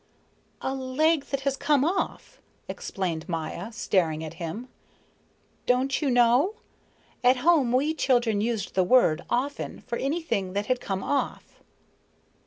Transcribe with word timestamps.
"A 0.63 0.73
leg 0.73 1.25
that 1.25 1.41
has 1.41 1.55
come 1.55 1.85
off," 1.85 2.41
explained 2.67 3.29
Maya, 3.29 3.71
staring 3.71 4.23
at 4.23 4.33
him. 4.41 4.67
"Don't 5.67 6.01
you 6.01 6.09
know? 6.09 6.55
At 7.23 7.37
home 7.45 7.71
we 7.71 7.93
children 7.93 8.41
used 8.41 8.73
the 8.73 8.83
word 8.83 9.21
offen 9.29 9.81
for 9.81 9.99
anything 9.99 10.53
that 10.53 10.65
had 10.65 10.81
come 10.81 11.03
off." 11.03 11.61